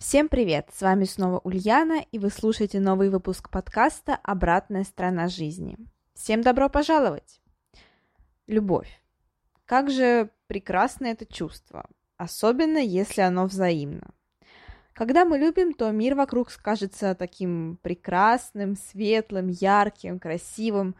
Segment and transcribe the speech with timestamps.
[0.00, 0.70] Всем привет!
[0.72, 5.76] С вами снова Ульяна, и вы слушаете новый выпуск подкаста «Обратная сторона жизни».
[6.14, 7.42] Всем добро пожаловать!
[8.46, 8.88] Любовь.
[9.66, 11.84] Как же прекрасно это чувство,
[12.16, 14.14] особенно если оно взаимно.
[14.94, 20.96] Когда мы любим, то мир вокруг кажется таким прекрасным, светлым, ярким, красивым.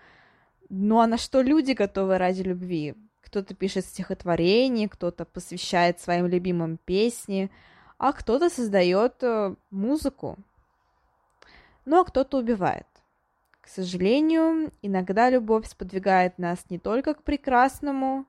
[0.69, 2.95] Ну а на что люди готовы ради любви?
[3.23, 7.51] Кто-то пишет стихотворение, кто-то посвящает своим любимым песни–
[8.01, 10.39] а кто-то создает э, музыку.
[11.85, 12.87] Ну а кто-то убивает.
[13.61, 18.25] К сожалению, иногда любовь сподвигает нас не только к прекрасному,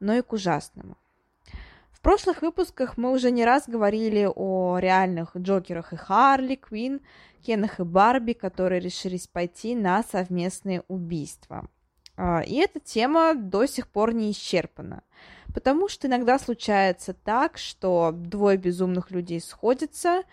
[0.00, 0.96] но и к ужасному.
[1.90, 7.02] В прошлых выпусках мы уже не раз говорили о реальных Джокерах и Харли, Квин,
[7.42, 11.68] Кенах и Барби, которые решились пойти на совместные убийства.
[12.16, 15.02] А, и эта тема до сих пор не исчерпана.
[15.54, 20.24] Потому что иногда случается так, что двое безумных людей сходятся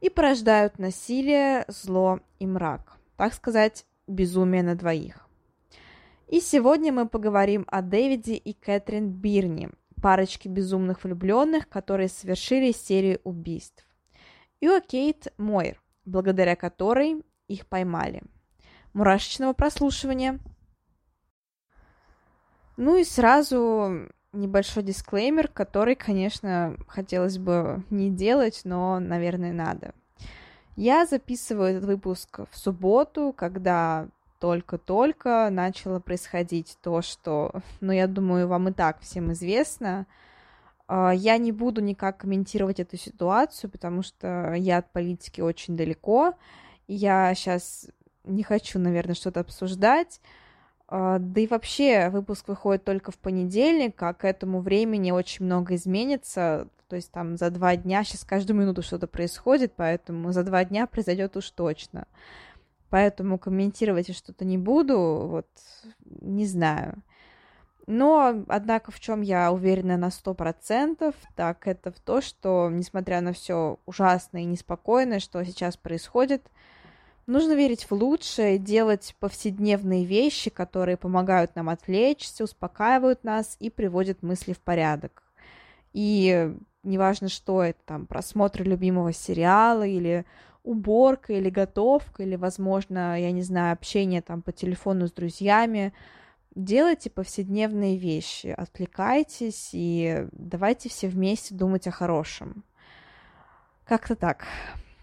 [0.00, 2.98] и порождают насилие, зло и мрак.
[3.16, 5.28] Так сказать, безумие на двоих.
[6.26, 9.70] И сегодня мы поговорим о Дэвиде и Кэтрин Бирни,
[10.02, 13.86] парочке безумных влюбленных, которые совершили серию убийств.
[14.58, 18.24] И о Кейт Мойр, благодаря которой их поймали.
[18.92, 20.40] Мурашечного прослушивания.
[22.76, 29.94] Ну и сразу небольшой дисклеймер, который, конечно, хотелось бы не делать, но, наверное, надо.
[30.76, 34.08] Я записываю этот выпуск в субботу, когда
[34.40, 40.06] только-только начало происходить то, что, ну, я думаю, вам и так всем известно.
[40.86, 46.34] А, я не буду никак комментировать эту ситуацию, потому что я от политики очень далеко.
[46.88, 47.88] Я сейчас
[48.24, 50.20] не хочу, наверное, что-то обсуждать.
[50.96, 55.74] А, да и вообще выпуск выходит только в понедельник, а к этому времени очень много
[55.74, 56.68] изменится.
[56.88, 60.86] То есть там за два дня, сейчас каждую минуту что-то происходит, поэтому за два дня
[60.86, 62.06] произойдет уж точно.
[62.90, 64.96] Поэтому комментировать я что-то не буду,
[65.26, 65.48] вот
[66.04, 67.02] не знаю.
[67.88, 73.20] Но, однако, в чем я уверена на сто процентов, так это в то, что, несмотря
[73.20, 76.46] на все ужасное и неспокойное, что сейчас происходит,
[77.26, 84.22] Нужно верить в лучшее, делать повседневные вещи, которые помогают нам отвлечься, успокаивают нас и приводят
[84.22, 85.22] мысли в порядок.
[85.94, 90.26] И неважно, что это, там, просмотр любимого сериала или
[90.64, 95.94] уборка или готовка, или, возможно, я не знаю, общение там по телефону с друзьями,
[96.54, 102.64] делайте повседневные вещи, отвлекайтесь и давайте все вместе думать о хорошем.
[103.84, 104.46] Как-то так.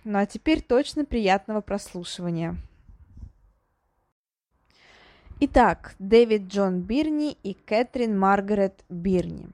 [0.04, 2.56] Ну а теперь точно приятного прослушивания.
[5.40, 9.48] Итак, Дэвид Джон Бирни и Кэтрин Маргарет Бирни.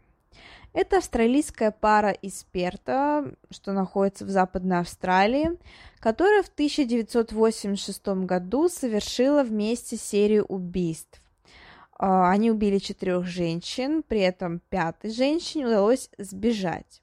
[0.74, 5.58] Это австралийская пара из Перта, что находится в Западной Австралии,
[6.00, 11.22] которая в 1986 году совершила вместе серию убийств.
[11.98, 17.02] А, они убили четырех женщин, при этом пятой женщине удалось сбежать.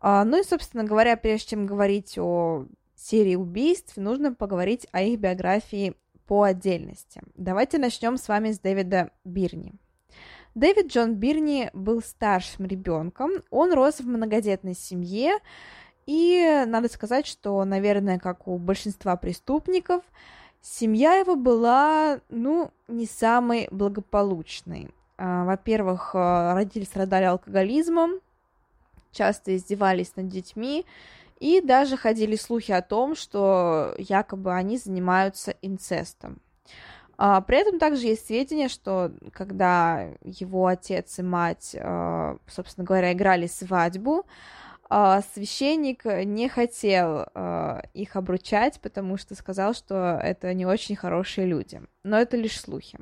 [0.00, 2.66] А, ну и, собственно говоря, прежде чем говорить о
[2.96, 5.94] серии убийств, нужно поговорить о их биографии
[6.26, 7.22] по отдельности.
[7.34, 9.74] Давайте начнем с вами с Дэвида Бирни.
[10.54, 13.30] Дэвид Джон Бирни был старшим ребенком.
[13.50, 15.34] Он рос в многодетной семье,
[16.06, 20.02] и надо сказать, что, наверное, как у большинства преступников,
[20.60, 24.90] семья его была, ну, не самой благополучной.
[25.18, 28.20] А, во-первых, э, родители страдали алкоголизмом,
[29.12, 30.86] часто издевались над детьми,
[31.38, 36.40] и даже ходили слухи о том, что якобы они занимаются инцестом.
[37.22, 43.12] А, при этом также есть сведения, что когда его отец и мать, а, собственно говоря,
[43.12, 44.24] играли свадьбу,
[44.88, 47.26] а, священник не хотел
[47.92, 51.82] их обручать, потому что сказал, что это не очень хорошие люди.
[52.04, 52.98] Но это лишь слухи.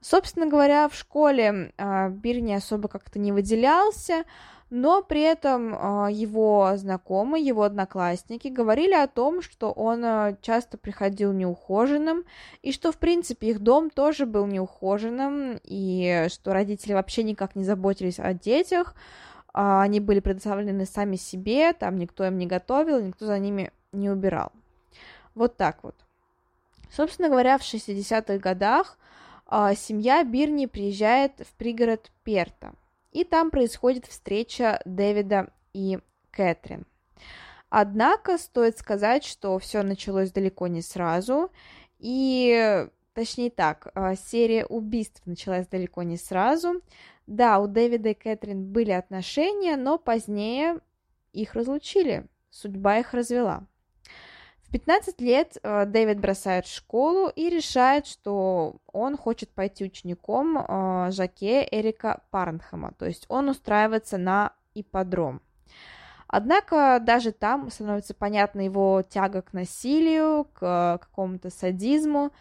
[0.00, 4.24] Собственно говоря, в школе Бир не особо как-то не выделялся,
[4.70, 10.78] но при этом а, его знакомые, его одноклассники говорили о том, что он а, часто
[10.78, 12.24] приходил неухоженным,
[12.62, 17.64] и что, в принципе, их дом тоже был неухоженным, и что родители вообще никак не
[17.64, 18.94] заботились о детях,
[19.52, 24.10] а, они были предоставлены сами себе, там никто им не готовил, никто за ними не
[24.10, 24.50] убирал.
[25.34, 25.94] Вот так вот.
[26.90, 28.98] Собственно говоря, в 60-х годах
[29.76, 32.72] семья Бирни приезжает в пригород Перта,
[33.14, 36.00] и там происходит встреча Дэвида и
[36.30, 36.84] Кэтрин.
[37.70, 41.50] Однако стоит сказать, что все началось далеко не сразу,
[41.98, 46.82] и точнее так, а, серия убийств началась далеко не сразу.
[47.26, 50.80] Да, у Дэвида и Кэтрин были отношения, но позднее
[51.32, 53.66] их разлучили, судьба их развела.
[54.74, 61.12] В 15 лет э, Дэвид бросает школу и решает, что он хочет пойти учеником э,
[61.12, 65.42] Жаке Эрика Парнхэма, то есть он устраивается на ипподром.
[66.26, 72.32] Однако даже там становится понятна его тяга к насилию, к какому-то садизму,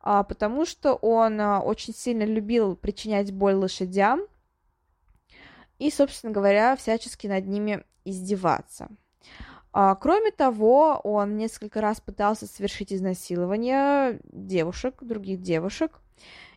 [0.00, 4.20] а, потому что он очень сильно любил причинять боль лошадям
[5.78, 8.90] и, собственно говоря, всячески над ними издеваться.
[9.72, 16.00] А, кроме того, он несколько раз пытался совершить изнасилование девушек, других девушек,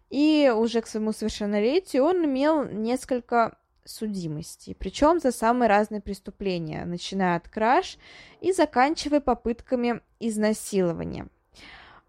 [0.09, 7.37] и уже к своему совершеннолетию он имел несколько судимостей, причем за самые разные преступления, начиная
[7.37, 7.97] от краж
[8.39, 11.27] и заканчивая попытками изнасилования–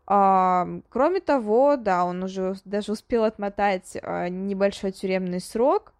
[0.06, 5.92] а, кроме того, да, он уже даже успел отмотать а, небольшой тюремный срок.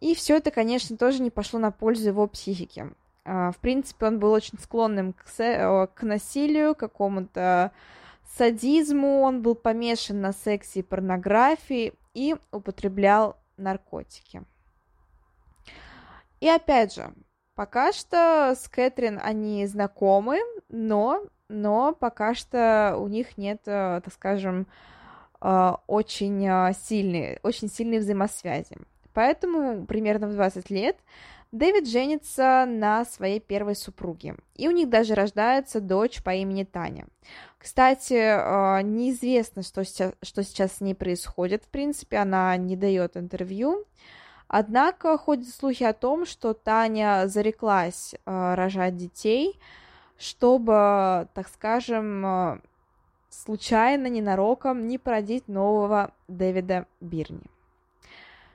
[0.00, 2.92] И все это, конечно, тоже не пошло на пользу его психике.
[3.26, 7.72] А, в принципе, он был очень склонным к, се- к насилию, к какому-то
[8.36, 14.42] садизму, он был помешан на сексе и порнографии и употреблял наркотики.
[16.40, 17.12] И опять же,
[17.54, 20.38] пока что с Кэтрин они знакомы,
[20.68, 24.66] но но пока что у них нет, э, так скажем,
[25.40, 28.76] э, очень э, сильной, очень сильной взаимосвязи.
[29.12, 30.96] Поэтому примерно в 20 лет
[31.52, 37.06] Дэвид женится на своей первой супруге, и у них даже рождается дочь по имени Таня.
[37.58, 43.84] Кстати, неизвестно, что сейчас, что сейчас с ней происходит, в принципе, она не дает интервью,
[44.48, 49.58] однако ходят слухи о том, что Таня зареклась рожать детей,
[50.18, 52.60] чтобы, так скажем, э,
[53.28, 57.42] случайно, ненароком не породить нового Дэвида Бирни.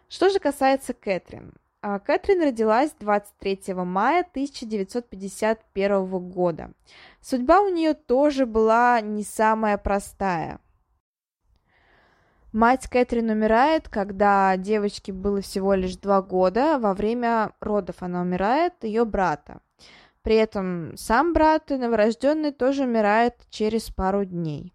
[0.10, 1.54] Что же касается Кэтрин.
[1.84, 6.74] А, Кэтрин родилась 23 мая 1951 года.
[7.22, 10.60] Судьба у нее тоже была не самая простая.
[12.54, 16.78] Мать Кэтрин умирает, когда девочке было всего лишь два года.
[16.78, 19.62] Во время родов она умирает, ее брата.
[20.22, 24.72] При этом сам брат и новорожденный тоже умирает через пару дней.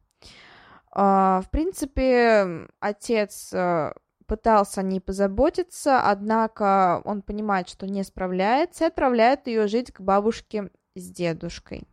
[0.90, 3.92] А, в принципе, отец э,
[4.26, 10.00] пытался о ней позаботиться, однако он понимает, что не справляется, и отправляет ее жить к
[10.00, 11.86] бабушке с дедушкой.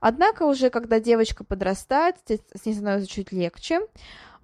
[0.00, 3.80] Однако уже когда девочка подрастает, с ней становится чуть легче,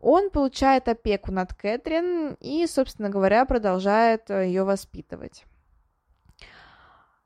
[0.00, 5.44] он получает опеку над Кэтрин и, собственно говоря, продолжает э, ее воспитывать.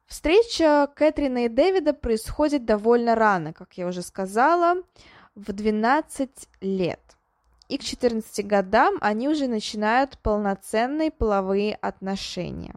[0.07, 4.77] Встреча Кэтрина и Дэвида происходит довольно рано, как я уже сказала,
[5.35, 6.31] в 12
[6.61, 7.18] лет.
[7.69, 12.75] И к 14 годам они уже начинают полноценные половые отношения.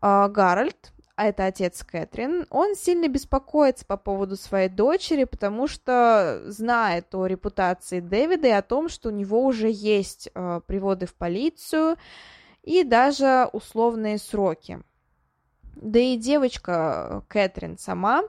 [0.00, 6.42] А, Гарольд, а это отец Кэтрин, он сильно беспокоится по поводу своей дочери, потому что
[6.46, 11.14] знает о репутации Дэвида и о том, что у него уже есть э, приводы в
[11.14, 11.96] полицию
[12.62, 14.80] и даже условные сроки.
[15.76, 18.22] Да и девочка э, Кэтрин сама,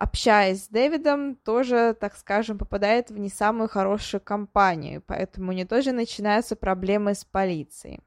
[0.00, 5.66] общаясь с Дэвидом, тоже, так скажем, попадает в не самую хорошую компанию, поэтому у нее
[5.66, 8.00] тоже начинаются проблемы с полицией.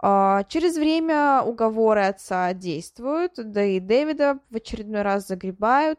[0.00, 5.98] А, через время уговоры отца действуют, да и Дэвида в очередной раз загребают,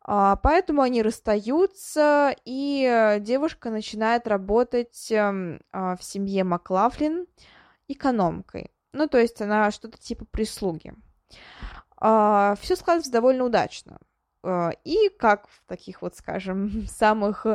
[0.00, 7.26] а, поэтому они расстаются, и девушка начинает работать эм, а, в семье Маклафлин
[7.86, 8.70] экономкой.
[8.94, 10.94] Ну, то есть она что-то типа прислуги.
[11.98, 13.98] Все складывается довольно удачно.
[14.46, 17.46] А, и как в таких вот, скажем, самых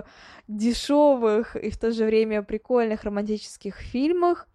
[0.48, 4.48] дешевых и в то же время прикольных романтических фильмах,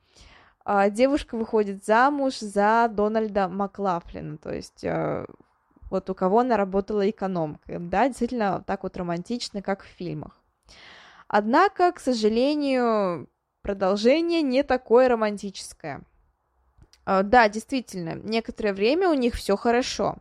[0.65, 5.25] а, девушка выходит замуж за Дональда Маклафлина, то есть а,
[5.91, 7.79] вот у кого она работала экономкой.
[7.79, 10.39] Да, действительно так вот романтично, как в фильмах.
[11.29, 13.29] Однако, к сожалению,
[13.63, 16.03] продолжение не такое романтическое.
[17.07, 20.17] А, да, действительно, некоторое время у них все хорошо.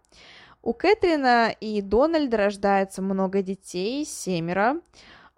[0.65, 4.81] У Кэтрина и Дональда рождается много детей, семеро,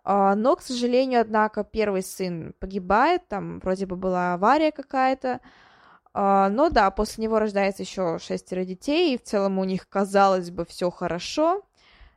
[0.06, 5.42] а, но, к сожалению, однако, первый сын погибает, там вроде бы была авария какая-то,
[6.14, 10.50] А, но да, после него рождается еще шестеро детей, и в целом у них, казалось
[10.50, 11.62] бы, все хорошо,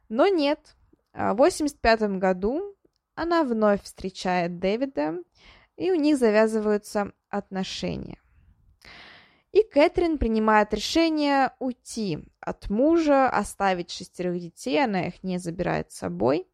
[0.09, 0.77] но нет.
[1.13, 2.77] А, в 85 году
[3.17, 5.17] она вновь встречает Дэвида,
[5.77, 8.21] и у них завязываются отношения.
[9.53, 15.99] И Кэтрин принимает решение уйти от мужа, оставить шестерых детей, она их не забирает с
[15.99, 16.47] собой,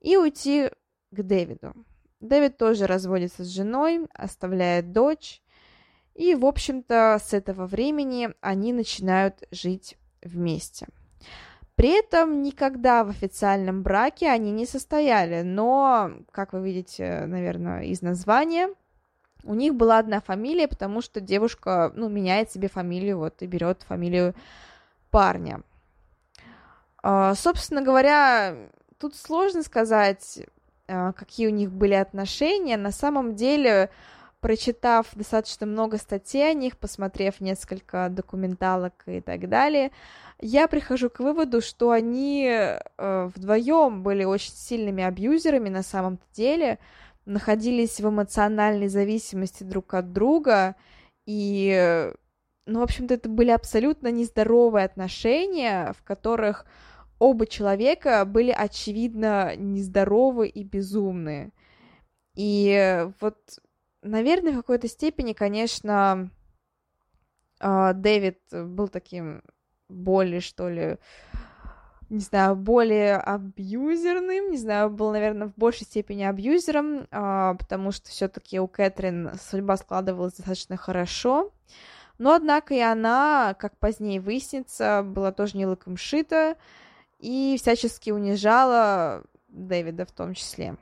[0.00, 0.70] и уйти
[1.10, 1.72] к Дэвиду.
[2.20, 5.42] Дэвид тоже разводится с женой, оставляет дочь,
[6.14, 10.86] и, в общем-то, с этого времени они начинают жить вместе.
[11.76, 18.00] При этом никогда в официальном браке они не состояли, но, как вы видите, наверное, из
[18.00, 18.70] названия,
[19.46, 23.82] у них была одна фамилия, потому что девушка, ну, меняет себе фамилию, вот, и берет
[23.82, 24.34] фамилию
[25.10, 25.62] парня.
[27.02, 28.56] Uh, собственно говоря,
[28.98, 30.40] тут сложно сказать,
[30.88, 32.76] uh, какие у них были отношения.
[32.76, 33.90] На самом деле,
[34.40, 39.90] прочитав достаточно много статей о них, посмотрев несколько документалок и так далее,
[40.40, 46.78] я прихожу к выводу, что они э, вдвоем были очень сильными абьюзерами на самом деле,
[47.26, 50.76] находились в эмоциональной зависимости друг от друга,
[51.26, 52.10] и,
[52.66, 56.64] ну, в общем-то, это были абсолютно нездоровые отношения, в которых
[57.18, 61.52] оба человека были, очевидно, нездоровы и безумные.
[62.34, 63.58] И вот
[64.06, 66.30] наверное, в какой-то степени, конечно,
[67.60, 69.42] а, Дэвид был таким
[69.88, 70.98] более, что ли,
[72.08, 78.08] не знаю, более абьюзерным, не знаю, был, наверное, в большей степени абьюзером, а, потому что
[78.10, 81.52] все-таки у Кэтрин судьба складывалась достаточно хорошо.
[82.18, 86.56] Но, однако, и она, как позднее выяснится, была тоже не лыком шита
[87.18, 90.76] и всячески унижала Дэвида в том числе.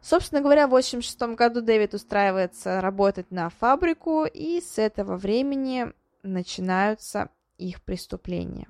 [0.00, 5.92] Собственно говоря, в 1986 году Дэвид устраивается работать на фабрику, и с этого времени
[6.22, 8.68] начинаются их преступления.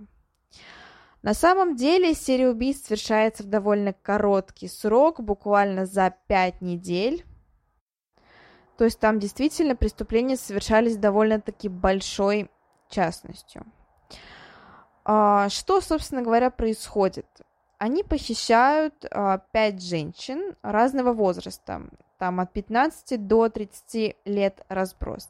[1.26, 7.26] На самом деле серия убийств совершается в довольно короткий срок, буквально за 5 недель.
[8.78, 12.48] То есть там действительно преступления совершались довольно-таки большой
[12.88, 13.66] частностью.
[15.04, 17.26] А, что, собственно говоря, происходит?
[17.78, 21.82] они похищают а, пять женщин разного возраста,
[22.18, 25.28] там от 15 до 30 лет разброс.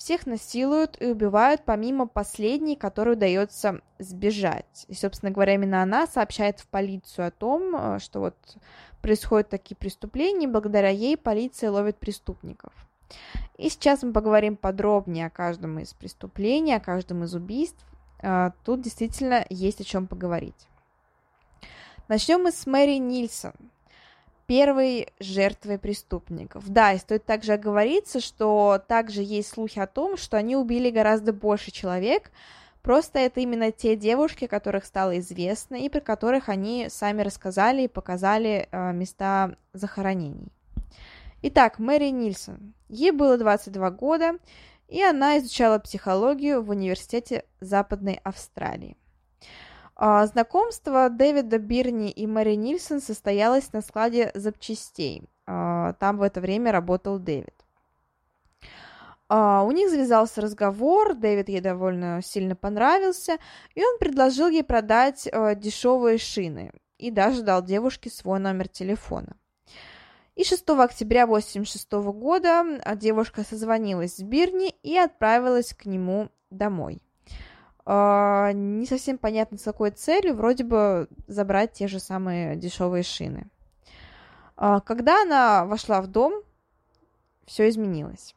[0.00, 4.86] Всех насилуют и убивают, помимо последней, которой удается сбежать.
[4.88, 8.34] И, собственно говоря, именно она сообщает в полицию о том, а, что вот
[9.02, 12.72] происходят такие преступления, и благодаря ей полиция ловит преступников.
[13.58, 17.84] И сейчас мы поговорим подробнее о каждом из преступлений, о каждом из убийств,
[18.22, 20.66] а, тут действительно есть о чем поговорить.
[22.08, 23.52] Начнем мы с Мэри Нильсон,
[24.50, 26.68] первой жертвой преступников.
[26.68, 31.32] Да, и стоит также оговориться, что также есть слухи о том, что они убили гораздо
[31.32, 32.32] больше человек,
[32.82, 37.88] просто это именно те девушки, которых стало известно, и про которых они сами рассказали и
[37.88, 40.48] показали э, места захоронений.
[41.42, 42.74] Итак, Мэри Нильсон.
[42.88, 44.32] Ей было 22 года,
[44.88, 48.96] и она изучала психологию в университете Западной Австралии.
[50.02, 55.28] А, знакомство Дэвида Бирни и Мэри Нильсон состоялось на складе запчастей.
[55.46, 57.52] А, там в это время работал Дэвид.
[59.28, 63.36] А, у них завязался разговор, Дэвид ей довольно сильно понравился,
[63.74, 69.36] и он предложил ей продать дешевые шины и даже дал девушке свой номер телефона.
[70.34, 72.64] И 6 октября 1986 года
[72.96, 77.02] девушка созвонилась с Бирни и отправилась к нему домой.
[77.90, 83.48] Uh, не совсем понятно, с какой целью, вроде бы забрать те же самые дешевые шины.
[84.56, 86.44] Uh, когда она вошла в дом,
[87.46, 88.36] все изменилось.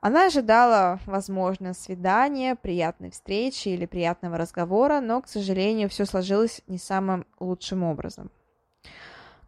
[0.00, 6.78] Она ожидала, возможно, свидания, приятной встречи или приятного разговора, но, к сожалению, все сложилось не
[6.78, 8.30] самым лучшим образом.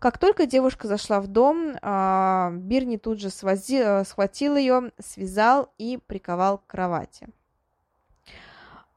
[0.00, 5.72] Как только девушка зашла в дом, а, Бирни тут же свози, э, схватил ее, связал
[5.78, 7.28] и приковал к кровати.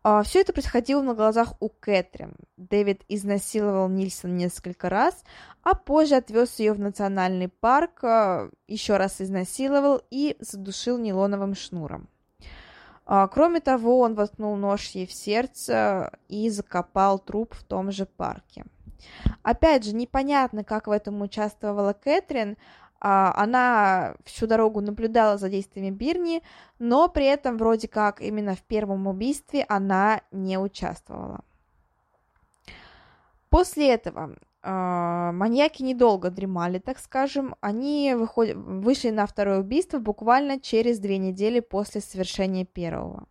[0.01, 2.35] А, Все это происходило на глазах у Кэтрин.
[2.57, 5.23] Дэвид изнасиловал Нильсон несколько раз,
[5.63, 12.09] а позже отвез ее в национальный парк, а, еще раз изнасиловал и задушил нейлоновым шнуром.
[13.31, 18.65] Кроме того, он воткнул нож ей в сердце и закопал труп в том же парке.
[19.41, 22.55] Опять же, непонятно, как в этом участвовала Кэтрин.
[23.01, 26.43] А, она всю дорогу наблюдала за действиями Бирни,
[26.79, 31.41] но при этом вроде как именно в первом убийстве она не участвовала.
[33.49, 37.55] После этого э, маньяки недолго дремали, так скажем.
[37.61, 43.27] Они выходят, вышли на второе убийство буквально через две недели после совершения первого.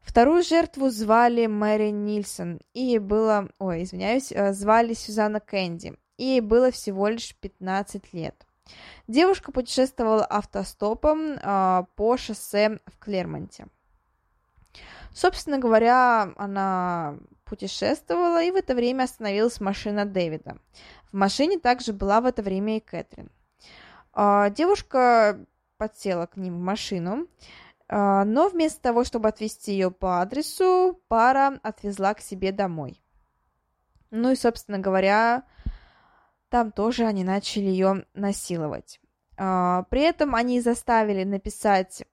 [0.00, 6.40] Вторую жертву звали Мэри Нильсон, и было, ой, извиняюсь, э, звали Сюзанна Кэнди, и ей
[6.40, 8.46] было всего лишь 15 лет.
[9.08, 13.66] Девушка путешествовала автостопом э, по шоссе в Клермонте.
[15.12, 20.58] Собственно говоря, она путешествовала, и в это время остановилась машина Дэвида.
[21.10, 23.30] В машине также была в это время и Кэтрин.
[24.14, 25.44] Э, девушка
[25.76, 27.26] подсела к ним в машину,
[27.88, 33.02] а, но вместо того, чтобы отвезти ее по адресу, пара отвезла к себе домой.
[34.10, 35.44] Ну и, собственно говоря,
[36.50, 39.00] там тоже они начали ее насиловать.
[39.36, 42.04] А, при этом они заставили написать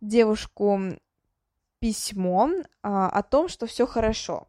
[0.00, 0.78] девушку
[1.78, 2.50] письмо
[2.82, 4.48] а, о том, что все хорошо.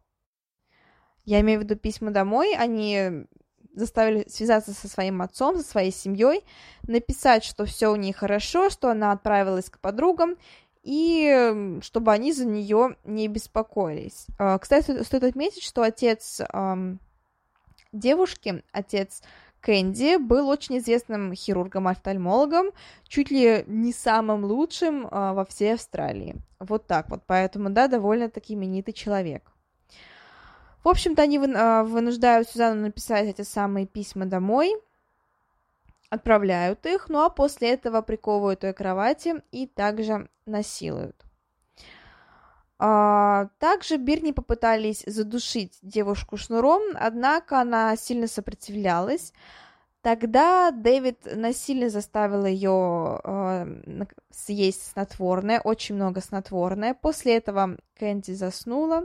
[1.24, 2.54] Я имею в виду письма домой.
[2.54, 3.26] Они
[3.74, 6.44] заставили связаться со своим отцом, со своей семьей,
[6.82, 10.36] написать, что все у нее хорошо, что она отправилась к подругам,
[10.82, 14.26] и чтобы они за нее не беспокоились.
[14.36, 16.42] А, кстати, стоит отметить, что отец
[17.92, 19.22] девушки, отец
[19.60, 22.72] Кэнди, был очень известным хирургом-офтальмологом,
[23.06, 26.36] чуть ли не самым лучшим э, во всей Австралии.
[26.58, 29.52] Вот так вот, поэтому, да, довольно-таки именитый человек.
[30.84, 34.74] В общем-то, они а, вынуждают Сюзанну написать эти самые письма домой,
[36.10, 41.16] отправляют их, ну а после этого приковывают ее к кровати и также насилуют.
[42.84, 49.32] А, также Бирни попытались задушить девушку шнуром, однако она сильно сопротивлялась.
[50.00, 56.94] Тогда Дэвид насильно заставил ее э, съесть снотворное, очень много снотворное.
[56.94, 59.04] После этого Кэнди заснула.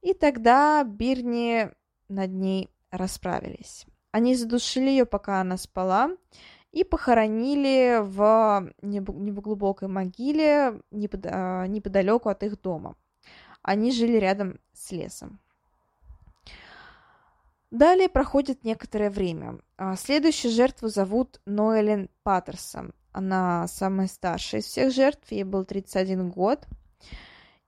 [0.00, 1.70] И тогда Бирни
[2.08, 3.86] над ней расправились.
[4.10, 6.10] Они задушили ее, пока она спала,
[6.72, 8.72] и похоронили в
[9.40, 10.80] глубокой могиле.
[11.24, 12.96] А, неподалеку от их дома.
[13.62, 15.38] Они жили рядом с лесом.
[17.70, 19.58] Далее проходит некоторое время.
[19.76, 22.92] А, следующую жертву зовут Ноэлен Паттерсон.
[23.12, 26.66] Она самая старшая из всех жертв, ей был 31 год.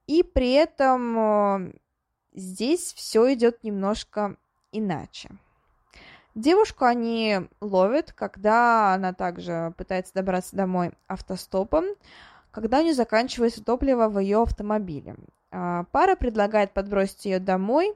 [0.07, 1.73] И при этом
[2.35, 4.37] Здесь все идет немножко
[4.73, 5.31] иначе.
[6.35, 11.85] Девушку они ловят, когда она также пытается добраться домой автостопом,
[12.51, 15.17] когда у нее заканчивается топливо в ее автомобиле.
[15.53, 17.95] А, пара предлагает подбросить ее домой.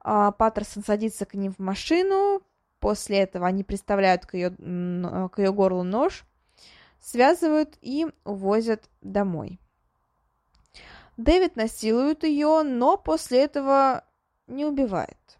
[0.00, 2.42] А, Паттерсон садится к ним в машину.
[2.78, 6.24] После этого они приставляют к ее, к ее горлу нож,
[6.98, 9.60] связывают и увозят домой.
[11.18, 14.04] Дэвид насилует ее, но после этого
[14.46, 15.39] не убивает.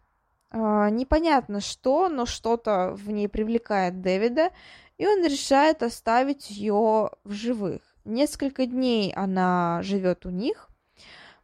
[0.50, 4.50] А, непонятно что, но что-то в ней привлекает Дэвида,
[4.98, 7.82] и он решает оставить ее в живых.
[8.04, 10.68] Несколько дней она живет у них.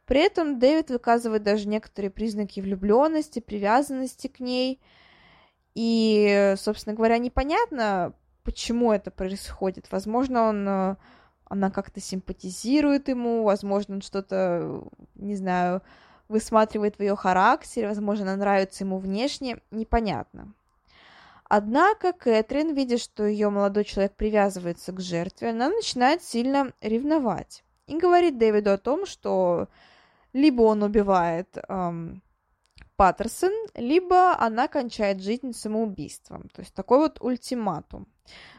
[0.05, 4.79] При этом Дэвид выказывает даже некоторые признаки влюбленности, привязанности к ней.
[5.75, 9.91] И, собственно говоря, непонятно, почему это происходит.
[9.91, 10.97] Возможно, он
[11.49, 14.83] она как-то симпатизирует ему, возможно, он что-то,
[15.15, 15.81] не знаю,
[16.27, 20.53] высматривает в ее характере, возможно, она нравится ему внешне, непонятно.
[21.49, 27.97] Однако Кэтрин, видя, что ее молодой человек привязывается к жертве, она начинает сильно ревновать и
[27.97, 29.69] говорит Дэвиду о том, что
[30.33, 32.21] либо он убивает эм,
[32.97, 36.49] Паттерсон, либо она кончает жизнь самоубийством.
[36.49, 38.07] То есть такой вот ультиматум.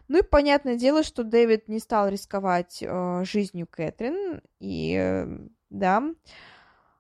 [0.09, 5.27] Ну и понятное дело, что Дэвид не стал рисковать э, жизнью Кэтрин, и э,
[5.69, 6.03] да,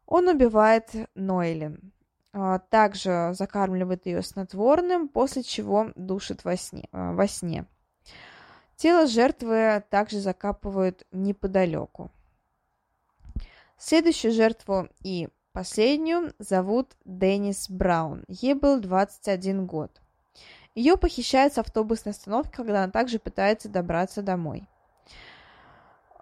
[0.09, 1.93] он убивает Нойлин.
[2.33, 6.89] Э, также закармливает ее снотворным, после чего душит во сне.
[6.93, 7.67] Э, во сне.
[8.77, 12.11] Тело жертвы также закапывают неподалеку.
[13.77, 18.25] Следующую жертву и последнюю зовут Деннис Браун.
[18.29, 20.01] Ей был 21 год.
[20.75, 24.69] Ее похищают с автобусной остановки, когда она также пытается добраться домой.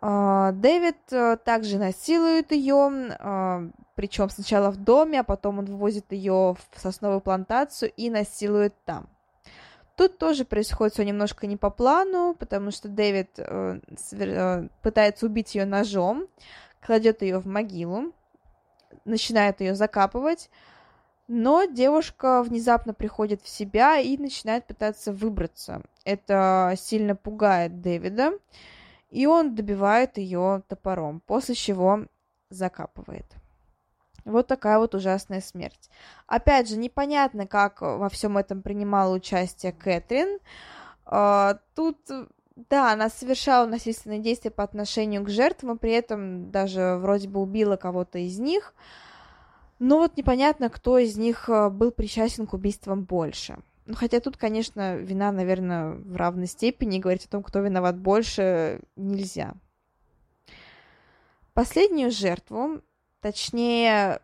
[0.00, 6.12] А, Дэвид э, также насилует ее, а, причем сначала в доме, а потом он вывозит
[6.12, 9.08] ее в сосновую плантацию и насилует там.
[9.96, 13.80] Тут тоже происходит все немножко не по плану, потому что Дэвид э,
[14.12, 16.26] э, пытается убить ее ножом,
[16.84, 18.12] кладет ее в могилу,
[19.06, 20.50] начинает ее закапывать,
[21.28, 25.82] но девушка внезапно приходит в себя и начинает пытаться выбраться.
[26.04, 28.32] Это сильно пугает Дэвида,
[29.16, 32.00] и он добивает ее топором, после чего
[32.50, 33.24] закапывает.
[34.26, 35.88] Вот такая вот ужасная смерть.
[36.26, 40.38] Опять же, непонятно, как во всем этом принимала участие Кэтрин.
[41.06, 41.96] А, тут,
[42.68, 47.40] да, она совершала насильственные действия по отношению к жертвам, и при этом даже вроде бы
[47.40, 48.74] убила кого-то из них.
[49.78, 53.56] Но вот непонятно, кто из них а, был причастен к убийствам больше.
[53.86, 56.98] Ну, хотя тут, конечно, вина, наверное, в равной степени.
[56.98, 59.54] Говорить о том, кто виноват больше, нельзя.
[61.54, 62.82] Последнюю жертву
[63.20, 64.20] точнее,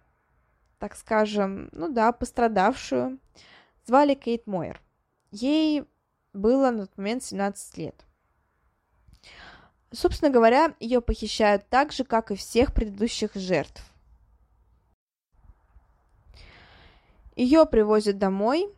[0.79, 3.19] так скажем, ну да, пострадавшую,
[3.87, 4.81] звали Кейт Мойер.
[5.31, 5.85] Ей
[6.33, 8.05] было на тот момент 17 лет.
[9.91, 13.83] Собственно говоря, ее похищают так же, как и всех предыдущих жертв.
[17.35, 18.69] Ее привозят домой,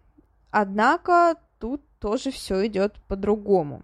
[0.54, 3.82] однако тут тоже все идет по-другому.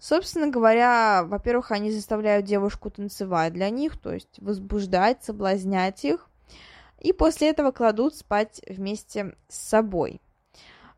[0.00, 6.28] Собственно говоря, во-первых, они заставляют девушку танцевать для них, то есть возбуждать, соблазнять их,
[6.98, 10.20] и после этого кладут спать вместе с собой.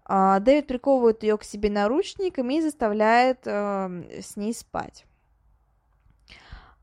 [0.05, 5.05] А, Дэвид приковывает ее к себе наручниками и заставляет э, с ней спать.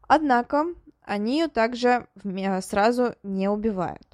[0.07, 0.65] Однако
[1.01, 2.07] они ее также
[2.61, 4.07] сразу не убивают.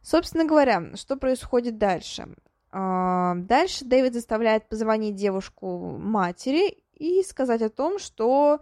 [0.00, 2.28] Собственно говоря, что происходит дальше?
[2.72, 8.60] А, дальше Дэвид заставляет позвонить девушку матери и сказать о том, что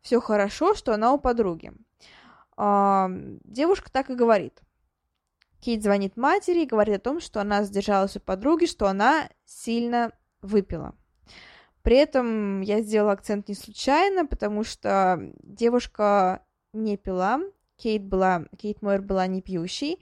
[0.00, 1.72] все хорошо, что она у подруги.
[2.56, 3.10] А,
[3.44, 4.60] девушка так и говорит.
[5.60, 10.12] Кейт звонит матери и говорит о том, что она задержалась у подруги, что она сильно
[10.40, 10.94] выпила.
[11.82, 17.40] При этом я сделала акцент не случайно, потому что девушка не пила,
[17.76, 20.00] Кейт, была, Кейт Мойер была не пьющей,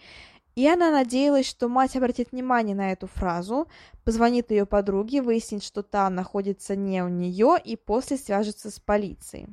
[0.59, 3.69] и она надеялась, что мать обратит внимание на эту фразу,
[4.03, 9.47] позвонит ее подруге, выяснит, что та находится не у нее, и после свяжется с полицией.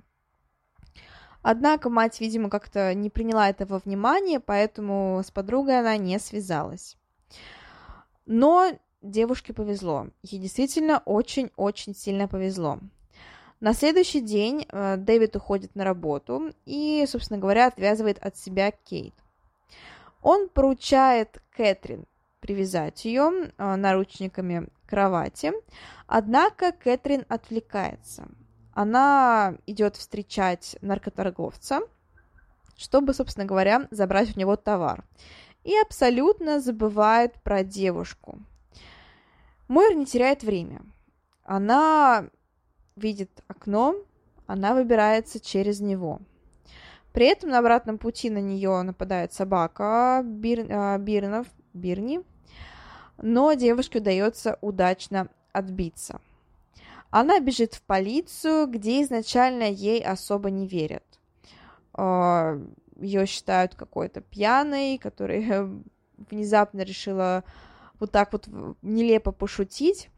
[1.43, 6.97] Однако мать, видимо, как-то не приняла этого внимания, поэтому с подругой она не связалась.
[8.25, 8.71] Но
[9.03, 10.07] девушке повезло.
[10.23, 12.79] Ей действительно очень-очень сильно повезло.
[13.59, 19.13] На следующий день э, Дэвид уходит на работу и, собственно говоря, отвязывает от себя Кейт.
[20.25, 22.07] Он поручает Кэтрин
[22.39, 25.51] привязать ее э, наручниками к кровати,
[26.07, 28.27] однако Кэтрин отвлекается.
[28.73, 31.81] Она идет встречать наркоторговца,
[32.75, 35.05] чтобы, собственно говоря, забрать у него товар.
[35.63, 38.39] И абсолютно забывает про девушку.
[39.67, 40.81] Мойр не теряет время.
[41.43, 42.31] Она
[42.95, 43.95] видит окно,
[44.47, 46.19] она выбирается через него–
[47.15, 52.19] при этом на обратном пути на нее нападает собака Бир, а, Бирнов, Бирни,
[53.17, 56.19] но девушке удается удачно отбиться.
[57.11, 61.05] Она бежит в полицию, где изначально ей особо не верят.
[61.93, 62.59] А,
[62.97, 65.69] Ее считают какой-то пьяной, которая
[66.17, 67.45] внезапно решила
[67.97, 68.49] вот так вот
[68.81, 70.09] нелепо пошутить.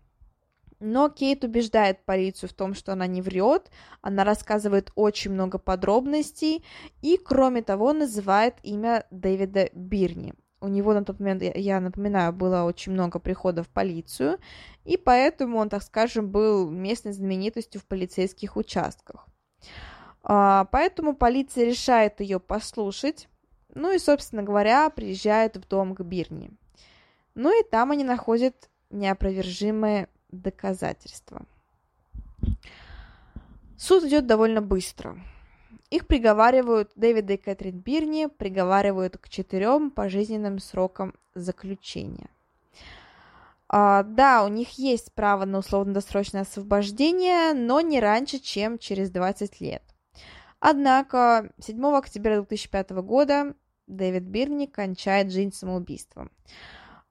[0.80, 6.64] Но Кейт убеждает полицию в том, что она не врет, она рассказывает очень много подробностей
[7.02, 10.36] и, кроме того, называет имя Дэвида Бирни.
[10.60, 14.40] У него на тот момент, я напоминаю, было очень много приходов в полицию,
[14.86, 19.28] и поэтому он, так скажем, был местной знаменитостью в полицейских участках.
[20.24, 23.30] А, поэтому полиция решает ее послушать,
[23.74, 26.52] ну и, собственно говоря, приезжает в дом к Бирни.
[27.36, 31.46] Ну и там они находят неопровержимое доказательства.
[33.78, 35.20] Суд идет довольно быстро.
[35.90, 42.30] Их приговаривают, Дэвида и Кэтрин Бирни приговаривают к четырем пожизненным срокам заключения.
[43.70, 49.62] А, да, у них есть право на условно-досрочное освобождение, но не раньше, чем через 20
[49.62, 49.84] лет.
[50.60, 53.54] Однако 7 октября 2005 года
[53.88, 56.32] Дэвид Бирни кончает жизнь самоубийством.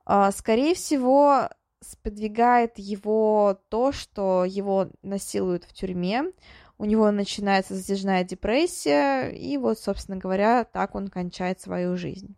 [0.04, 1.48] А, скорее всего,
[1.80, 6.32] сподвигает его то, что его насилуют в тюрьме,
[6.78, 12.36] у него начинается затяжная депрессия, и вот, собственно говоря, так он кончает свою жизнь.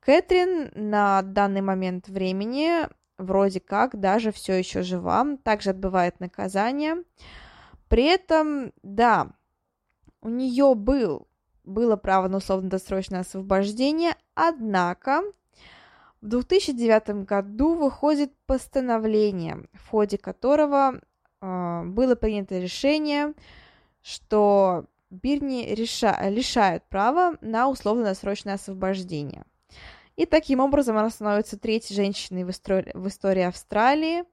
[0.00, 7.04] Кэтрин на данный момент времени вроде как даже все еще жива, также отбывает наказание.
[7.88, 9.32] При этом, да,
[10.20, 11.28] у нее был,
[11.64, 15.22] было право на условно-досрочное освобождение, однако
[16.20, 21.00] в 2009 году выходит постановление, в ходе которого
[21.40, 23.34] э, было принято решение,
[24.02, 29.44] что Бирни реша- лишают права на условно-досрочное освобождение.
[30.16, 34.24] И таким образом она становится третьей женщиной в истории, в истории Австралии,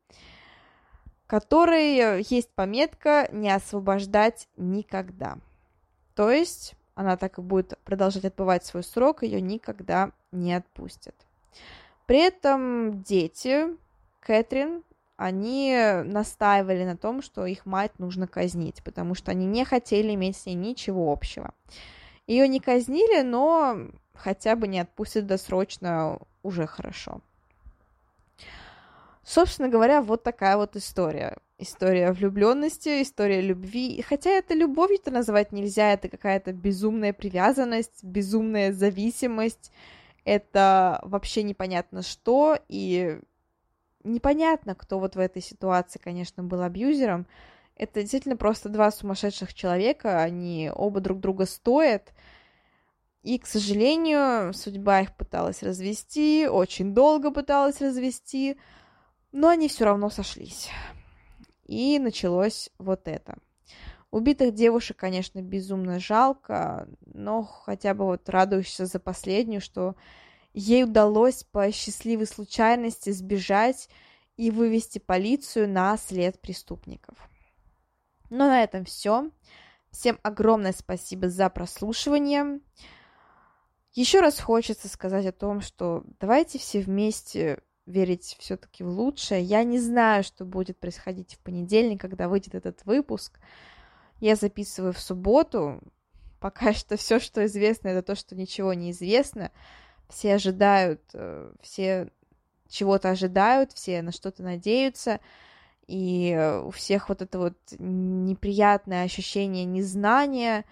[1.27, 5.37] которой есть пометка «не освобождать никогда».
[6.15, 11.15] То есть она так и будет продолжать отбывать свой срок, ее никогда не отпустят.
[12.05, 13.67] При этом дети
[14.19, 14.83] Кэтрин,
[15.17, 20.37] они настаивали на том, что их мать нужно казнить, потому что они не хотели иметь
[20.37, 21.53] с ней ничего общего.
[22.27, 23.77] Ее не казнили, но
[24.13, 27.21] хотя бы не отпустят досрочно, уже хорошо.
[29.23, 31.37] Собственно говоря, вот такая вот история.
[31.57, 34.03] История влюбленности, история любви.
[34.07, 39.71] Хотя это любовью-то называть нельзя, это какая-то безумная привязанность, безумная зависимость.
[40.25, 43.19] Это вообще непонятно что, и
[44.03, 47.27] непонятно, кто вот в этой ситуации, конечно, был абьюзером.
[47.75, 52.11] Это действительно просто два сумасшедших человека, они оба друг друга стоят.
[53.21, 58.57] И, к сожалению, судьба их пыталась развести, очень долго пыталась развести,
[59.31, 60.69] но они все равно сошлись.
[61.65, 63.37] И началось вот это.
[64.11, 69.95] Убитых девушек, конечно, безумно жалко, но хотя бы вот радуешься за последнюю, что
[70.53, 73.89] ей удалось по счастливой случайности сбежать
[74.37, 77.17] и вывести полицию на след преступников.
[78.29, 79.31] Но на этом все.
[79.91, 82.59] Всем огромное спасибо за прослушивание.
[83.93, 89.41] Еще раз хочется сказать о том, что давайте все вместе верить все-таки в лучшее.
[89.41, 93.39] Я не знаю, что будет происходить в понедельник, когда выйдет этот выпуск.
[94.19, 95.81] Я записываю в субботу.
[96.39, 99.51] Пока что все, что известно, это то, что ничего не известно.
[100.09, 102.09] Все ожидают, э, все
[102.69, 105.19] чего-то ожидают, все на что-то надеются,
[105.87, 110.65] и у всех вот это вот неприятное ощущение незнания,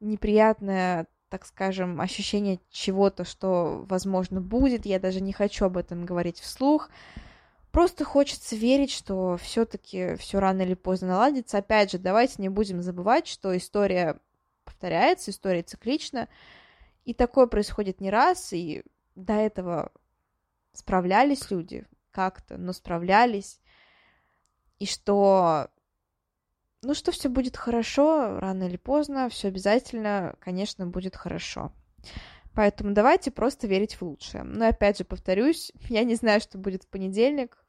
[0.00, 4.84] неприятное, так скажем, ощущение чего-то, что, возможно, будет.
[4.84, 6.90] Я даже не хочу об этом говорить вслух.
[7.70, 11.58] Просто хочется верить, что все-таки все рано или поздно наладится.
[11.58, 14.18] Опять же, давайте не будем забывать, что история
[14.80, 16.26] повторяется, история циклична,
[17.04, 18.82] и такое происходит не раз, и
[19.14, 19.92] до этого
[20.72, 23.60] справлялись люди как-то, но справлялись,
[24.78, 25.68] и что,
[26.80, 31.72] ну, что все будет хорошо, рано или поздно, все обязательно, конечно, будет хорошо.
[32.54, 34.44] Поэтому давайте просто верить в лучшее.
[34.44, 37.62] Но опять же, повторюсь, я не знаю, что будет в понедельник,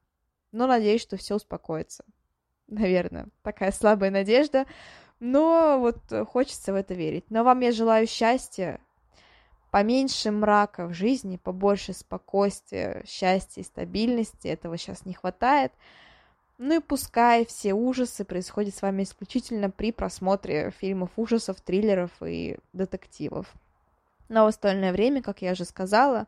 [0.54, 2.06] но надеюсь, что все успокоится.
[2.68, 4.66] Наверное, такая слабая надежда,
[5.22, 7.26] но вот хочется в это верить.
[7.30, 8.82] Но вам я желаю счастья,
[9.70, 14.48] поменьше мрака в жизни, побольше спокойствия, счастья и стабильности.
[14.48, 15.72] Этого сейчас не хватает.
[16.58, 22.58] Ну и пускай все ужасы происходят с вами исключительно при просмотре фильмов ужасов, триллеров и
[22.74, 23.46] детективов.
[24.28, 26.26] Но в остальное время, как я уже сказала,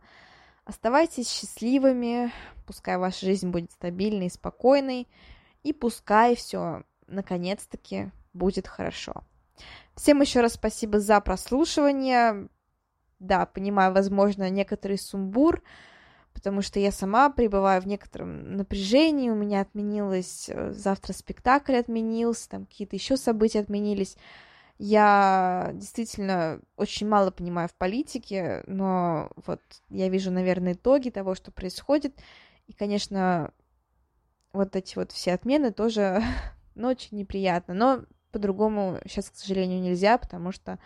[0.65, 2.31] оставайтесь счастливыми,
[2.67, 5.07] пускай ваша жизнь будет стабильной и спокойной,
[5.63, 9.23] и пускай все наконец-таки будет хорошо.
[9.95, 12.49] Всем еще раз спасибо за прослушивание
[13.23, 15.63] да, понимаю, возможно, некоторый сумбур,
[16.33, 22.49] потому что я сама пребываю в некотором напряжении, у меня отменилось, э, завтра спектакль отменился,
[22.49, 24.17] там какие-то еще события отменились.
[24.77, 31.51] Я действительно очень мало понимаю в политике, но вот я вижу, наверное, итоги того, что
[31.51, 32.19] происходит.
[32.67, 33.51] И, конечно,
[34.51, 36.21] вот эти вот все отмены тоже,
[36.75, 37.73] ну, очень неприятно.
[37.73, 40.79] Но по-другому сейчас, к сожалению, нельзя, потому что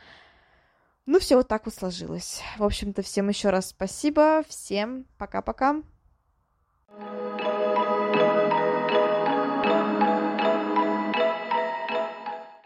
[1.08, 2.42] ну, все вот так вот сложилось.
[2.58, 4.44] В общем-то, всем еще раз спасибо.
[4.48, 5.82] Всем пока-пока.
[6.90, 7.97] thank you